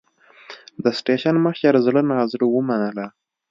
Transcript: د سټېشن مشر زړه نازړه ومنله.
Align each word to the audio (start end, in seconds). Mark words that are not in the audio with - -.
د 0.83 0.85
سټېشن 0.97 1.35
مشر 1.45 1.73
زړه 1.87 2.01
نازړه 2.11 2.45
ومنله. 2.49 3.05